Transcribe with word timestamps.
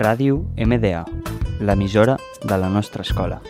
Ràdio 0.00 0.46
MDA, 0.56 1.02
l'emissora 1.60 2.14
de 2.40 2.56
la 2.56 2.70
nostra 2.72 3.02
escola. 3.02 3.42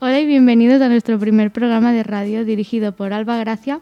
Hola 0.00 0.20
y 0.20 0.26
bienvenidos 0.26 0.82
a 0.82 0.90
nuestro 0.90 1.18
primer 1.18 1.50
programa 1.50 1.94
de 1.94 2.02
radio 2.02 2.44
dirigido 2.44 2.92
por 2.92 3.14
Alba 3.14 3.38
Gracia 3.38 3.80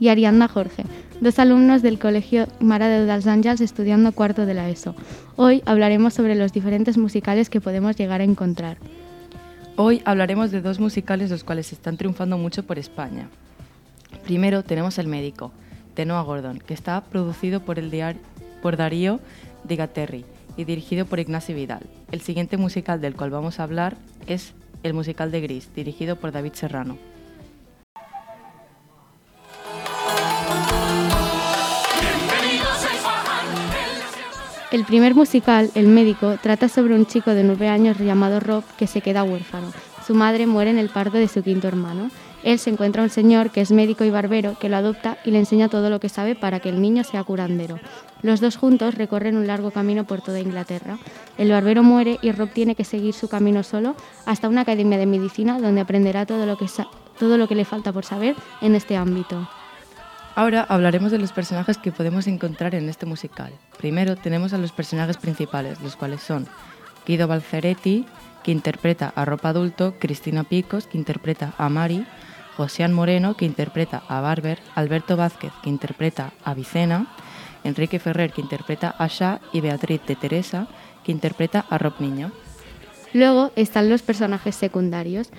y 0.00 0.08
Arianda 0.08 0.48
Jorge, 0.48 0.84
dos 1.20 1.38
alumnos 1.38 1.82
del 1.82 1.98
Colegio 1.98 2.46
Mara 2.60 2.88
de 2.88 3.06
dels 3.06 3.26
Àngels 3.26 3.60
estudiando 3.60 4.12
cuarto 4.12 4.46
de 4.46 4.54
la 4.54 4.68
ESO. 4.68 4.94
Hoy 5.36 5.62
hablaremos 5.66 6.14
sobre 6.14 6.34
los 6.34 6.52
diferentes 6.52 6.98
musicales 6.98 7.50
que 7.50 7.60
podemos 7.60 7.96
llegar 7.96 8.20
a 8.20 8.24
encontrar. 8.24 8.78
Hoy 9.76 10.02
hablaremos 10.04 10.50
de 10.50 10.60
dos 10.60 10.78
musicales 10.80 11.30
los 11.30 11.44
cuales 11.44 11.72
están 11.72 11.96
triunfando 11.96 12.38
mucho 12.38 12.64
por 12.64 12.78
España. 12.78 13.28
Primero 14.24 14.62
tenemos 14.62 14.98
El 14.98 15.08
médico, 15.08 15.52
de 15.96 16.06
Noah 16.06 16.22
Gordon, 16.22 16.58
que 16.58 16.74
está 16.74 17.00
producido 17.02 17.60
por, 17.60 17.78
el 17.78 17.90
diar- 17.90 18.16
por 18.62 18.76
Darío 18.76 19.20
y 20.56 20.64
dirigido 20.64 21.06
por 21.06 21.18
Ignacio 21.20 21.54
Vidal. 21.54 21.82
El 22.12 22.20
siguiente 22.20 22.56
musical 22.56 23.00
del 23.00 23.14
cual 23.16 23.30
vamos 23.30 23.58
a 23.58 23.64
hablar 23.64 23.96
es 24.26 24.54
el 24.82 24.94
musical 24.94 25.30
de 25.30 25.40
Gris, 25.40 25.70
dirigido 25.74 26.16
por 26.16 26.30
David 26.32 26.52
Serrano. 26.54 26.96
El 34.74 34.84
primer 34.84 35.14
musical, 35.14 35.70
El 35.76 35.86
médico, 35.86 36.36
trata 36.42 36.68
sobre 36.68 36.96
un 36.96 37.06
chico 37.06 37.30
de 37.30 37.44
nueve 37.44 37.68
años 37.68 37.96
llamado 37.96 38.40
Rob 38.40 38.64
que 38.76 38.88
se 38.88 39.02
queda 39.02 39.22
huérfano. 39.22 39.68
Su 40.04 40.16
madre 40.16 40.48
muere 40.48 40.70
en 40.70 40.78
el 40.78 40.88
parto 40.88 41.16
de 41.16 41.28
su 41.28 41.44
quinto 41.44 41.68
hermano. 41.68 42.10
Él 42.42 42.58
se 42.58 42.70
encuentra 42.70 43.04
un 43.04 43.08
señor 43.08 43.50
que 43.50 43.60
es 43.60 43.70
médico 43.70 44.02
y 44.02 44.10
barbero 44.10 44.58
que 44.58 44.68
lo 44.68 44.74
adopta 44.74 45.16
y 45.24 45.30
le 45.30 45.38
enseña 45.38 45.68
todo 45.68 45.90
lo 45.90 46.00
que 46.00 46.08
sabe 46.08 46.34
para 46.34 46.58
que 46.58 46.70
el 46.70 46.82
niño 46.82 47.04
sea 47.04 47.22
curandero. 47.22 47.78
Los 48.22 48.40
dos 48.40 48.56
juntos 48.56 48.96
recorren 48.96 49.36
un 49.36 49.46
largo 49.46 49.70
camino 49.70 50.08
por 50.08 50.22
toda 50.22 50.40
Inglaterra. 50.40 50.98
El 51.38 51.50
barbero 51.50 51.84
muere 51.84 52.18
y 52.20 52.32
Rob 52.32 52.50
tiene 52.50 52.74
que 52.74 52.82
seguir 52.82 53.14
su 53.14 53.28
camino 53.28 53.62
solo 53.62 53.94
hasta 54.26 54.48
una 54.48 54.62
academia 54.62 54.98
de 54.98 55.06
medicina 55.06 55.60
donde 55.60 55.82
aprenderá 55.82 56.26
todo 56.26 56.46
lo 56.46 56.58
que, 56.58 56.66
todo 57.20 57.38
lo 57.38 57.46
que 57.46 57.54
le 57.54 57.64
falta 57.64 57.92
por 57.92 58.04
saber 58.04 58.34
en 58.60 58.74
este 58.74 58.96
ámbito. 58.96 59.48
Ahora 60.36 60.66
hablaremos 60.68 61.12
de 61.12 61.18
los 61.18 61.32
personajes 61.32 61.78
que 61.78 61.92
podemos 61.92 62.26
encontrar 62.26 62.74
en 62.74 62.88
este 62.88 63.06
musical. 63.06 63.52
Primero 63.78 64.16
tenemos 64.16 64.52
a 64.52 64.58
los 64.58 64.72
personajes 64.72 65.16
principales, 65.16 65.80
los 65.80 65.94
cuales 65.94 66.22
son 66.22 66.48
Guido 67.06 67.28
Balceretti, 67.28 68.04
que 68.42 68.50
interpreta 68.50 69.12
a 69.14 69.24
Rob 69.24 69.46
adulto, 69.46 69.94
Cristina 70.00 70.42
Picos, 70.42 70.88
que 70.88 70.98
interpreta 70.98 71.54
a 71.56 71.68
Mari, 71.68 72.04
Josian 72.56 72.92
Moreno, 72.92 73.36
que 73.36 73.44
interpreta 73.44 74.02
a 74.08 74.20
Barber, 74.20 74.58
Alberto 74.74 75.16
Vázquez, 75.16 75.52
que 75.62 75.70
interpreta 75.70 76.32
a 76.44 76.52
Vicena, 76.52 77.06
Enrique 77.62 78.00
Ferrer, 78.00 78.32
que 78.32 78.40
interpreta 78.40 78.94
a 78.98 79.06
Sha, 79.06 79.40
y 79.52 79.60
Beatriz 79.60 80.00
de 80.06 80.16
Teresa, 80.16 80.66
que 81.04 81.12
interpreta 81.12 81.64
a 81.70 81.78
Rob 81.78 81.94
Niño. 82.00 82.32
Luego 83.12 83.52
están 83.54 83.88
los 83.88 84.02
personajes 84.02 84.56
secundarios. 84.56 85.30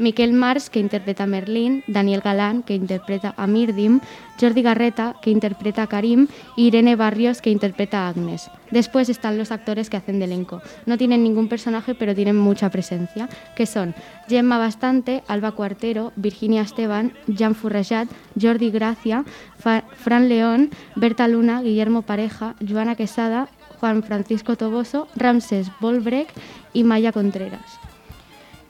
Miquel 0.00 0.32
Mars, 0.32 0.70
que 0.70 0.80
interpreta 0.80 1.24
a 1.24 1.26
Merlín, 1.26 1.84
Daniel 1.86 2.22
Galán, 2.22 2.62
que 2.62 2.74
interpreta 2.74 3.34
a 3.36 3.46
Mirdim, 3.46 4.00
Jordi 4.40 4.62
Garreta, 4.62 5.16
que 5.20 5.30
interpreta 5.30 5.82
a 5.82 5.86
Karim, 5.86 6.26
y 6.56 6.68
Irene 6.68 6.96
Barrios, 6.96 7.42
que 7.42 7.50
interpreta 7.50 8.06
a 8.06 8.08
Agnes. 8.08 8.50
Después 8.70 9.10
están 9.10 9.36
los 9.36 9.52
actores 9.52 9.90
que 9.90 9.98
hacen 9.98 10.18
de 10.18 10.24
elenco. 10.24 10.62
No 10.86 10.96
tienen 10.96 11.22
ningún 11.22 11.48
personaje, 11.48 11.94
pero 11.94 12.14
tienen 12.14 12.36
mucha 12.36 12.70
presencia, 12.70 13.28
que 13.54 13.66
son 13.66 13.94
Gemma 14.26 14.56
Bastante, 14.56 15.22
Alba 15.28 15.52
Cuartero, 15.52 16.12
Virginia 16.16 16.62
Esteban, 16.62 17.12
Jan 17.36 17.54
Furrejat, 17.54 18.08
Jordi 18.40 18.70
Gracia, 18.70 19.24
Fran 19.58 20.28
León, 20.30 20.70
Berta 20.96 21.28
Luna, 21.28 21.60
Guillermo 21.60 22.02
Pareja, 22.02 22.54
Joana 22.66 22.94
Quesada, 22.94 23.48
Juan 23.78 24.02
Francisco 24.02 24.56
Toboso, 24.56 25.08
Ramses 25.14 25.70
Bolbrek 25.80 26.28
y 26.72 26.84
Maya 26.84 27.12
Contreras. 27.12 27.89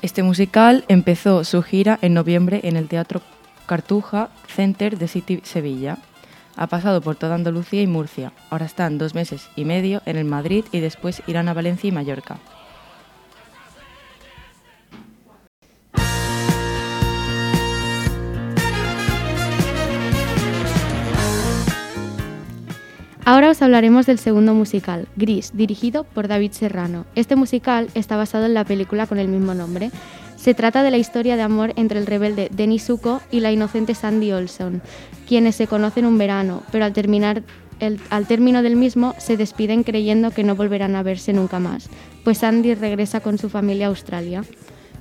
Este 0.02 0.22
musical 0.22 0.84
empezó 0.88 1.44
su 1.44 1.62
gira 1.62 1.98
en 2.00 2.14
noviembre 2.14 2.60
en 2.64 2.76
el 2.76 2.88
Teatro 2.88 3.20
Cartuja 3.66 4.30
Center 4.48 4.96
de 4.96 5.08
City 5.08 5.40
Sevilla. 5.44 5.98
Ha 6.56 6.68
pasado 6.68 7.02
por 7.02 7.16
toda 7.16 7.34
Andalucía 7.34 7.82
y 7.82 7.86
Murcia. 7.86 8.32
Ahora 8.48 8.64
están 8.64 8.96
dos 8.96 9.14
meses 9.14 9.50
y 9.56 9.66
medio 9.66 10.00
en 10.06 10.16
el 10.16 10.24
Madrid 10.24 10.64
y 10.72 10.80
después 10.80 11.22
irán 11.26 11.48
a 11.48 11.54
Valencia 11.54 11.88
y 11.88 11.92
Mallorca. 11.92 12.38
Ahora 23.30 23.50
os 23.50 23.62
hablaremos 23.62 24.06
del 24.06 24.18
segundo 24.18 24.54
musical, 24.54 25.06
Gris, 25.14 25.52
dirigido 25.54 26.02
por 26.02 26.26
David 26.26 26.50
Serrano. 26.50 27.06
Este 27.14 27.36
musical 27.36 27.86
está 27.94 28.16
basado 28.16 28.46
en 28.46 28.54
la 28.54 28.64
película 28.64 29.06
con 29.06 29.20
el 29.20 29.28
mismo 29.28 29.54
nombre. 29.54 29.92
Se 30.34 30.52
trata 30.52 30.82
de 30.82 30.90
la 30.90 30.96
historia 30.96 31.36
de 31.36 31.42
amor 31.42 31.72
entre 31.76 32.00
el 32.00 32.06
rebelde 32.06 32.48
Denis 32.50 32.86
Zuko 32.86 33.20
y 33.30 33.38
la 33.38 33.52
inocente 33.52 33.94
Sandy 33.94 34.32
Olson, 34.32 34.82
quienes 35.28 35.54
se 35.54 35.68
conocen 35.68 36.06
un 36.06 36.18
verano, 36.18 36.64
pero 36.72 36.84
al 36.84 36.92
terminar 36.92 37.44
el- 37.78 38.00
al 38.10 38.26
término 38.26 38.62
del 38.62 38.74
mismo 38.74 39.14
se 39.18 39.36
despiden 39.36 39.84
creyendo 39.84 40.32
que 40.32 40.42
no 40.42 40.56
volverán 40.56 40.96
a 40.96 41.04
verse 41.04 41.32
nunca 41.32 41.60
más, 41.60 41.88
pues 42.24 42.38
Sandy 42.38 42.74
regresa 42.74 43.20
con 43.20 43.38
su 43.38 43.48
familia 43.48 43.86
a 43.86 43.90
Australia. 43.90 44.42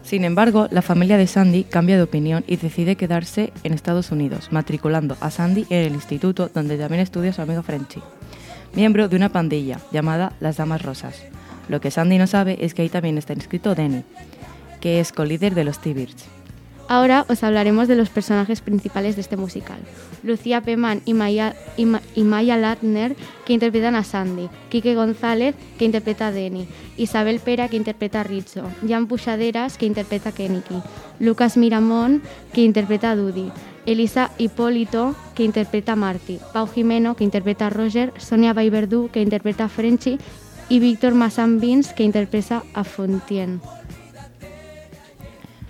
Sin 0.03 0.23
embargo, 0.23 0.67
la 0.71 0.81
familia 0.81 1.17
de 1.17 1.27
Sandy 1.27 1.63
cambia 1.63 1.97
de 1.97 2.03
opinión 2.03 2.43
y 2.47 2.55
decide 2.55 2.95
quedarse 2.95 3.53
en 3.63 3.73
Estados 3.73 4.11
Unidos, 4.11 4.49
matriculando 4.51 5.17
a 5.21 5.29
Sandy 5.29 5.67
en 5.69 5.85
el 5.85 5.93
instituto 5.93 6.49
donde 6.53 6.77
también 6.77 7.01
estudia 7.01 7.33
su 7.33 7.41
amigo 7.41 7.61
Frenchy, 7.61 8.01
miembro 8.73 9.07
de 9.07 9.15
una 9.15 9.29
pandilla 9.29 9.79
llamada 9.91 10.33
Las 10.39 10.57
Damas 10.57 10.81
Rosas. 10.81 11.21
Lo 11.67 11.79
que 11.81 11.91
Sandy 11.91 12.17
no 12.17 12.25
sabe 12.25 12.57
es 12.65 12.73
que 12.73 12.81
ahí 12.81 12.89
también 12.89 13.17
está 13.17 13.33
inscrito 13.33 13.75
Denny, 13.75 14.03
que 14.81 14.99
es 14.99 15.11
co-líder 15.11 15.53
de 15.53 15.63
los 15.63 15.79
T-Birds. 15.79 16.38
Ahora 16.89 17.23
os 17.29 17.43
hablaremos 17.43 17.87
de 17.87 17.95
los 17.95 18.09
personajes 18.09 18.61
principales 18.61 19.15
de 19.15 19.21
este 19.21 19.37
musical. 19.37 19.77
Lucía 20.23 20.61
Peman 20.61 21.03
y 21.05 21.13
Maya, 21.13 21.53
Lardner, 22.57 23.15
que 23.45 23.53
interpretan 23.53 23.93
a 23.95 24.03
Sandy. 24.03 24.49
Quique 24.69 24.95
González, 24.95 25.53
que 25.77 25.85
interpreta 25.85 26.27
a 26.27 26.31
Denny. 26.31 26.67
Isabel 26.97 27.39
Pera, 27.41 27.67
que 27.67 27.77
interpreta 27.77 28.21
a 28.21 28.23
Rizzo. 28.23 28.63
Jan 28.87 29.05
Pujaderas, 29.05 29.77
que 29.77 29.85
interpreta 29.85 30.29
a 30.29 30.31
Keniki. 30.31 30.81
Lucas 31.19 31.57
Miramón, 31.57 32.23
que 32.53 32.63
interpreta 32.63 33.11
a 33.11 33.15
Dudy. 33.15 33.51
Elisa 33.85 34.31
Hipólito, 34.39 35.15
que 35.35 35.43
interpreta 35.43 35.91
a 35.91 35.95
Marty. 35.95 36.39
Pau 36.53 36.67
Jimeno, 36.67 37.15
que 37.15 37.23
interpreta 37.23 37.67
a 37.67 37.69
Roger. 37.69 38.13
Sonia 38.17 38.53
Baiberdú, 38.53 39.11
que 39.11 39.21
interpreta 39.21 39.65
a 39.65 39.69
Frenchy. 39.69 40.17
Y 40.69 40.79
Víctor 40.79 41.13
Massambins, 41.13 41.93
que 41.93 42.03
interpreta 42.03 42.63
a 42.73 42.83
Fontien. 42.83 43.61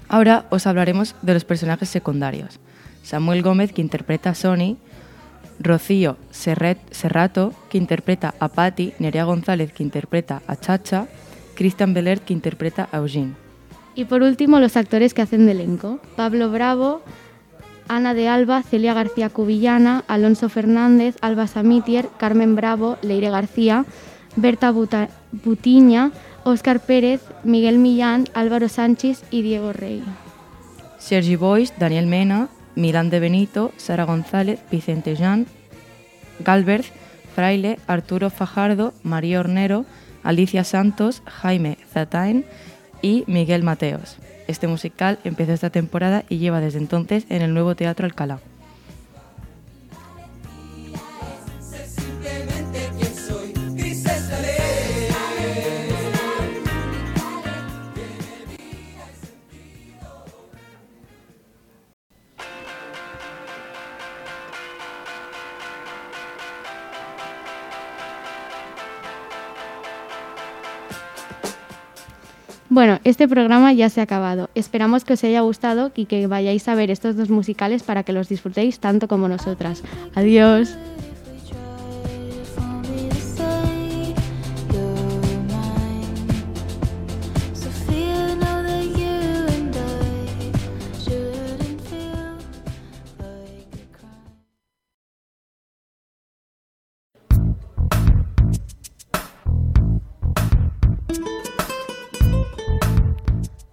Ahora 0.09 0.45
os 0.49 0.67
hablaremos 0.67 1.15
de 1.21 1.33
los 1.35 1.45
personajes 1.45 1.87
secundarios. 1.87 2.59
Samuel 3.03 3.43
Gómez, 3.43 3.71
que 3.71 3.81
interpreta 3.81 4.31
a 4.31 4.35
Sony, 4.35 4.77
Rocío 5.59 6.17
Serrato, 6.31 7.53
que 7.69 7.77
interpreta 7.77 8.33
a 8.39 8.47
Patty, 8.47 8.93
Nerea 8.99 9.23
González, 9.23 9.71
que 9.71 9.83
interpreta 9.83 10.41
a 10.47 10.55
Chacha, 10.55 11.07
Cristian 11.55 11.93
Belert, 11.93 12.25
que 12.25 12.33
interpreta 12.33 12.89
a 12.91 12.97
Eugene. 12.97 13.33
Y 13.95 14.05
por 14.05 14.21
último, 14.21 14.59
los 14.59 14.77
actores 14.77 15.13
que 15.13 15.21
hacen 15.21 15.45
de 15.45 15.51
elenco. 15.51 15.99
Pablo 16.15 16.49
Bravo, 16.49 17.01
Ana 17.87 18.13
de 18.13 18.27
Alba, 18.29 18.63
Celia 18.63 18.93
García 18.93 19.29
Cubillana, 19.29 20.03
Alonso 20.07 20.47
Fernández, 20.47 21.17
Alba 21.21 21.47
Samitier, 21.47 22.07
Carmen 22.17 22.55
Bravo, 22.55 22.97
Leire 23.01 23.29
García, 23.29 23.85
Berta 24.35 24.71
Butiña, 24.71 26.11
Óscar 26.43 26.79
Pérez, 26.79 27.21
Miguel 27.43 27.77
Millán, 27.77 28.25
Álvaro 28.33 28.69
Sánchez 28.69 29.23
y 29.31 29.41
Diego 29.41 29.73
Rey. 29.73 30.03
Sergi 30.97 31.35
Boix, 31.35 31.73
Daniel 31.77 32.07
Mena, 32.07 32.49
Milán 32.75 33.09
de 33.09 33.19
Benito, 33.19 33.71
Sara 33.77 34.05
González, 34.05 34.59
Vicente 34.71 35.15
Jean, 35.15 35.47
Galbert, 36.39 36.85
Fraile, 37.35 37.79
Arturo 37.87 38.29
Fajardo, 38.29 38.93
María 39.03 39.39
Hornero, 39.39 39.85
Alicia 40.23 40.63
Santos, 40.63 41.21
Jaime 41.25 41.77
Zatain 41.91 42.45
y 43.01 43.23
Miguel 43.27 43.63
Mateos. 43.63 44.17
Este 44.47 44.67
musical 44.67 45.19
empezó 45.23 45.53
esta 45.53 45.69
temporada 45.69 46.23
y 46.27 46.37
lleva 46.37 46.59
desde 46.59 46.79
entonces 46.79 47.25
en 47.29 47.41
el 47.41 47.53
nuevo 47.53 47.75
Teatro 47.75 48.05
Alcalá. 48.05 48.39
Bueno, 72.69 72.99
este 73.03 73.27
programa 73.27 73.73
ya 73.73 73.89
se 73.89 73.99
ha 73.99 74.03
acabado. 74.03 74.49
Esperamos 74.53 75.03
que 75.03 75.13
os 75.13 75.23
haya 75.23 75.41
gustado 75.41 75.91
y 75.95 76.05
que 76.05 76.27
vayáis 76.27 76.67
a 76.67 76.75
ver 76.75 76.91
estos 76.91 77.15
dos 77.15 77.29
musicales 77.29 77.81
para 77.81 78.03
que 78.03 78.13
los 78.13 78.29
disfrutéis 78.29 78.79
tanto 78.79 79.07
como 79.07 79.27
nosotras. 79.27 79.83
Adiós. 80.13 80.77